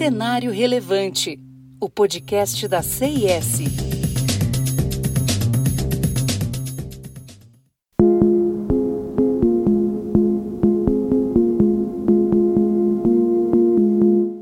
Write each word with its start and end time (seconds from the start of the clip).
Cenário 0.00 0.50
Relevante, 0.50 1.38
o 1.78 1.86
podcast 1.90 2.66
da 2.66 2.80
CIS. 2.80 3.60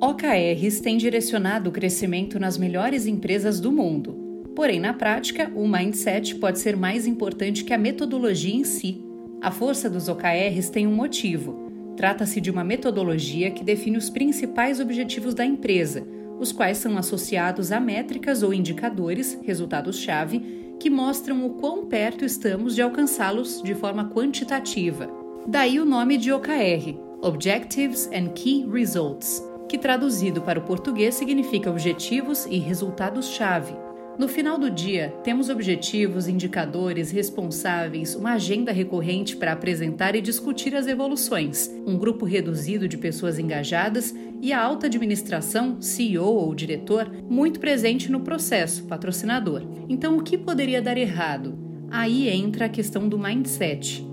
OKRs 0.00 0.80
têm 0.80 0.96
direcionado 0.96 1.70
o 1.70 1.72
crescimento 1.72 2.38
nas 2.38 2.56
melhores 2.56 3.08
empresas 3.08 3.58
do 3.58 3.72
mundo. 3.72 4.14
Porém, 4.54 4.78
na 4.78 4.94
prática, 4.94 5.50
o 5.56 5.66
mindset 5.66 6.36
pode 6.36 6.60
ser 6.60 6.76
mais 6.76 7.04
importante 7.04 7.64
que 7.64 7.74
a 7.74 7.78
metodologia 7.78 8.54
em 8.54 8.62
si. 8.62 9.04
A 9.42 9.50
força 9.50 9.90
dos 9.90 10.08
OKRs 10.08 10.70
tem 10.70 10.86
um 10.86 10.94
motivo 10.94 11.67
Trata-se 11.98 12.40
de 12.40 12.48
uma 12.48 12.62
metodologia 12.62 13.50
que 13.50 13.64
define 13.64 13.96
os 13.98 14.08
principais 14.08 14.78
objetivos 14.78 15.34
da 15.34 15.44
empresa, 15.44 16.06
os 16.38 16.52
quais 16.52 16.78
são 16.78 16.96
associados 16.96 17.72
a 17.72 17.80
métricas 17.80 18.44
ou 18.44 18.54
indicadores, 18.54 19.36
resultados-chave, 19.42 20.76
que 20.78 20.88
mostram 20.88 21.44
o 21.44 21.54
quão 21.54 21.86
perto 21.86 22.24
estamos 22.24 22.76
de 22.76 22.82
alcançá-los 22.82 23.60
de 23.64 23.74
forma 23.74 24.10
quantitativa. 24.10 25.10
Daí 25.44 25.80
o 25.80 25.84
nome 25.84 26.18
de 26.18 26.32
OKR, 26.32 26.96
Objectives 27.20 28.08
and 28.14 28.28
Key 28.28 28.64
Results, 28.70 29.42
que 29.68 29.76
traduzido 29.76 30.40
para 30.40 30.60
o 30.60 30.62
português 30.62 31.16
significa 31.16 31.68
objetivos 31.68 32.46
e 32.46 32.58
resultados-chave 32.58 33.87
no 34.18 34.26
final 34.26 34.58
do 34.58 34.68
dia, 34.68 35.14
temos 35.22 35.48
objetivos, 35.48 36.26
indicadores, 36.26 37.12
responsáveis, 37.12 38.16
uma 38.16 38.32
agenda 38.32 38.72
recorrente 38.72 39.36
para 39.36 39.52
apresentar 39.52 40.16
e 40.16 40.20
discutir 40.20 40.74
as 40.74 40.88
evoluções, 40.88 41.70
um 41.86 41.96
grupo 41.96 42.24
reduzido 42.24 42.88
de 42.88 42.98
pessoas 42.98 43.38
engajadas 43.38 44.12
e 44.42 44.52
a 44.52 44.60
alta 44.60 44.86
administração, 44.86 45.80
CEO 45.80 46.24
ou 46.24 46.52
diretor, 46.52 47.08
muito 47.30 47.60
presente 47.60 48.10
no 48.10 48.20
processo, 48.20 48.84
patrocinador. 48.86 49.62
Então, 49.88 50.16
o 50.16 50.22
que 50.24 50.36
poderia 50.36 50.82
dar 50.82 50.98
errado? 50.98 51.56
Aí 51.88 52.28
entra 52.28 52.66
a 52.66 52.68
questão 52.68 53.08
do 53.08 53.18
mindset. 53.18 54.07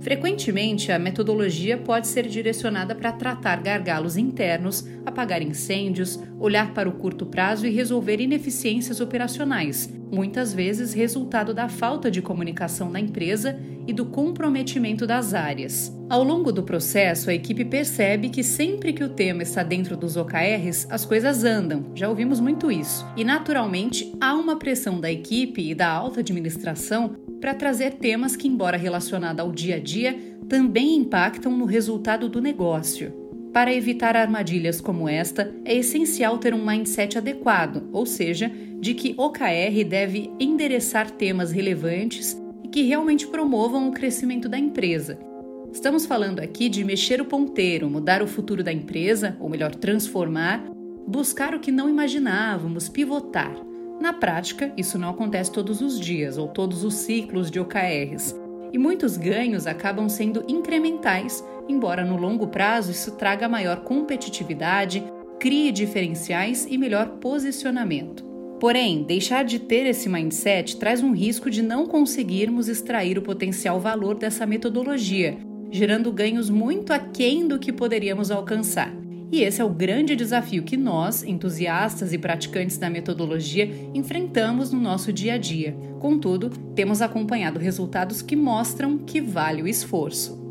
Frequentemente, 0.00 0.92
a 0.92 0.98
metodologia 0.98 1.78
pode 1.78 2.06
ser 2.06 2.26
direcionada 2.28 2.94
para 2.94 3.12
tratar 3.12 3.62
gargalos 3.62 4.16
internos, 4.16 4.86
apagar 5.04 5.42
incêndios, 5.42 6.20
olhar 6.38 6.74
para 6.74 6.88
o 6.88 6.92
curto 6.92 7.26
prazo 7.26 7.66
e 7.66 7.70
resolver 7.70 8.20
ineficiências 8.20 9.00
operacionais, 9.00 9.92
muitas 10.10 10.52
vezes 10.52 10.92
resultado 10.92 11.52
da 11.52 11.68
falta 11.68 12.10
de 12.10 12.22
comunicação 12.22 12.90
da 12.90 13.00
empresa 13.00 13.58
e 13.86 13.92
do 13.92 14.06
comprometimento 14.06 15.06
das 15.06 15.34
áreas. 15.34 15.92
Ao 16.08 16.22
longo 16.22 16.52
do 16.52 16.62
processo, 16.62 17.30
a 17.30 17.34
equipe 17.34 17.64
percebe 17.64 18.28
que 18.28 18.42
sempre 18.42 18.92
que 18.92 19.04
o 19.04 19.08
tema 19.08 19.42
está 19.42 19.62
dentro 19.62 19.96
dos 19.96 20.16
OKRs, 20.16 20.86
as 20.90 21.04
coisas 21.04 21.44
andam, 21.44 21.92
já 21.94 22.08
ouvimos 22.08 22.40
muito 22.40 22.70
isso. 22.70 23.06
E 23.16 23.24
naturalmente 23.24 24.12
há 24.20 24.34
uma 24.34 24.56
pressão 24.56 25.00
da 25.00 25.10
equipe 25.10 25.70
e 25.70 25.74
da 25.74 25.88
alta 25.88 26.20
administração 26.20 27.16
para 27.40 27.54
trazer 27.54 27.94
temas 27.94 28.36
que, 28.36 28.48
embora 28.48 28.76
relacionados 28.76 29.40
ao 29.40 29.52
dia 29.52 29.76
a 29.76 29.80
dia, 29.80 30.18
também 30.48 30.96
impactam 30.96 31.56
no 31.56 31.64
resultado 31.64 32.28
do 32.28 32.40
negócio. 32.40 33.25
Para 33.56 33.72
evitar 33.72 34.14
armadilhas 34.18 34.82
como 34.82 35.08
esta, 35.08 35.50
é 35.64 35.74
essencial 35.74 36.36
ter 36.36 36.52
um 36.52 36.62
mindset 36.62 37.16
adequado, 37.16 37.88
ou 37.90 38.04
seja, 38.04 38.52
de 38.78 38.92
que 38.92 39.14
OKR 39.16 39.82
deve 39.88 40.30
endereçar 40.38 41.10
temas 41.10 41.52
relevantes 41.52 42.38
e 42.62 42.68
que 42.68 42.82
realmente 42.82 43.26
promovam 43.26 43.88
o 43.88 43.92
crescimento 43.92 44.46
da 44.46 44.58
empresa. 44.58 45.18
Estamos 45.72 46.04
falando 46.04 46.40
aqui 46.40 46.68
de 46.68 46.84
mexer 46.84 47.18
o 47.18 47.24
ponteiro, 47.24 47.88
mudar 47.88 48.20
o 48.20 48.26
futuro 48.26 48.62
da 48.62 48.70
empresa, 48.70 49.34
ou 49.40 49.48
melhor, 49.48 49.74
transformar, 49.74 50.62
buscar 51.08 51.54
o 51.54 51.60
que 51.60 51.72
não 51.72 51.88
imaginávamos, 51.88 52.90
pivotar. 52.90 53.56
Na 53.98 54.12
prática, 54.12 54.70
isso 54.76 54.98
não 54.98 55.08
acontece 55.08 55.50
todos 55.50 55.80
os 55.80 55.98
dias 55.98 56.36
ou 56.36 56.46
todos 56.46 56.84
os 56.84 56.92
ciclos 56.92 57.50
de 57.50 57.58
OKRs, 57.58 58.34
e 58.72 58.78
muitos 58.78 59.16
ganhos 59.16 59.66
acabam 59.66 60.08
sendo 60.08 60.44
incrementais, 60.48 61.44
embora 61.68 62.04
no 62.04 62.16
longo 62.16 62.48
prazo 62.48 62.90
isso 62.90 63.12
traga 63.12 63.48
maior 63.48 63.80
competitividade, 63.80 65.02
crie 65.38 65.70
diferenciais 65.70 66.66
e 66.68 66.78
melhor 66.78 67.18
posicionamento. 67.20 68.24
Porém, 68.58 69.02
deixar 69.02 69.44
de 69.44 69.58
ter 69.58 69.86
esse 69.86 70.08
mindset 70.08 70.76
traz 70.78 71.02
um 71.02 71.12
risco 71.12 71.50
de 71.50 71.62
não 71.62 71.86
conseguirmos 71.86 72.68
extrair 72.68 73.18
o 73.18 73.22
potencial 73.22 73.78
valor 73.78 74.14
dessa 74.14 74.46
metodologia, 74.46 75.36
gerando 75.70 76.10
ganhos 76.10 76.48
muito 76.48 76.92
aquém 76.92 77.46
do 77.46 77.58
que 77.58 77.72
poderíamos 77.72 78.30
alcançar. 78.30 79.05
E 79.30 79.42
esse 79.42 79.60
é 79.60 79.64
o 79.64 79.70
grande 79.70 80.14
desafio 80.14 80.62
que 80.62 80.76
nós, 80.76 81.22
entusiastas 81.22 82.12
e 82.12 82.18
praticantes 82.18 82.78
da 82.78 82.88
metodologia, 82.88 83.68
enfrentamos 83.92 84.72
no 84.72 84.80
nosso 84.80 85.12
dia 85.12 85.34
a 85.34 85.38
dia. 85.38 85.76
Contudo, 85.98 86.50
temos 86.74 87.02
acompanhado 87.02 87.58
resultados 87.58 88.22
que 88.22 88.36
mostram 88.36 88.98
que 88.98 89.20
vale 89.20 89.62
o 89.62 89.68
esforço. 89.68 90.46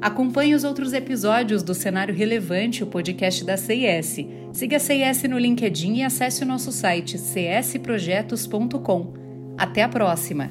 Acompanhe 0.00 0.54
os 0.54 0.64
outros 0.64 0.92
episódios 0.92 1.62
do 1.62 1.74
Cenário 1.74 2.14
Relevante, 2.14 2.82
o 2.82 2.88
podcast 2.88 3.44
da 3.44 3.56
CIS. 3.56 4.26
Siga 4.52 4.76
a 4.76 4.80
CIS 4.80 5.22
no 5.22 5.38
LinkedIn 5.38 5.98
e 5.98 6.02
acesse 6.02 6.42
o 6.42 6.46
nosso 6.46 6.72
site 6.72 7.16
csprojetos.com. 7.16 9.14
Até 9.56 9.84
a 9.84 9.88
próxima! 9.88 10.50